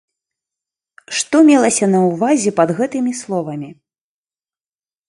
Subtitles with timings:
[1.17, 3.71] Што мелася на ўвазе пад гэтымі словамі?